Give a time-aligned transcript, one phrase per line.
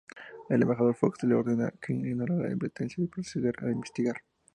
[0.49, 4.23] El embajador Fox le ordena a Kirk ignorar la advertencia y proceder a investigar.